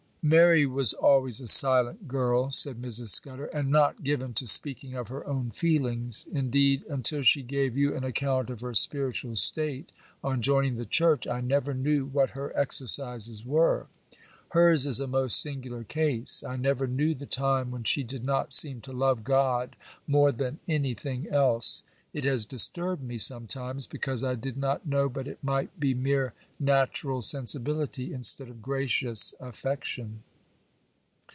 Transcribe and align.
'Mary 0.23 0.67
was 0.67 0.93
always 0.93 1.41
a 1.41 1.47
silent 1.47 2.07
girl,' 2.07 2.51
said 2.51 2.79
Mrs. 2.79 3.07
Scudder, 3.07 3.45
'and 3.47 3.71
not 3.71 4.03
given 4.03 4.35
to 4.35 4.45
speaking 4.45 4.93
of 4.93 5.07
her 5.07 5.25
own 5.25 5.49
feelings; 5.49 6.27
indeed, 6.31 6.83
until 6.87 7.23
she 7.23 7.41
gave 7.41 7.75
you 7.75 7.95
an 7.95 8.03
account 8.03 8.51
of 8.51 8.61
her 8.61 8.75
spiritual 8.75 9.35
state, 9.35 9.91
on 10.23 10.39
joining 10.43 10.75
the 10.77 10.85
church, 10.85 11.25
I 11.27 11.41
never 11.41 11.73
knew 11.73 12.05
what 12.05 12.29
her 12.31 12.55
exercises 12.55 13.43
were. 13.43 13.87
Hers 14.49 14.85
is 14.85 14.99
a 14.99 15.07
most 15.07 15.41
singular 15.41 15.83
case. 15.83 16.43
I 16.43 16.55
never 16.55 16.85
knew 16.85 17.15
the 17.15 17.25
time 17.25 17.71
when 17.71 17.83
she 17.83 18.03
did 18.03 18.23
not 18.23 18.53
seem 18.53 18.79
to 18.81 18.91
love 18.93 19.23
God 19.23 19.75
more 20.05 20.31
than 20.31 20.59
anything 20.67 21.27
else. 21.31 21.81
It 22.13 22.25
has 22.25 22.45
disturbed 22.45 23.01
me 23.01 23.17
sometimes, 23.17 23.87
because 23.87 24.21
I 24.21 24.35
did 24.35 24.57
not 24.57 24.85
know 24.85 25.07
but 25.07 25.27
it 25.29 25.41
might 25.41 25.79
be 25.79 25.93
mere 25.93 26.33
natural 26.59 27.21
sensibility, 27.21 28.13
instead 28.13 28.49
of 28.49 28.61
gracious 28.61 29.33
affection. 29.39 30.21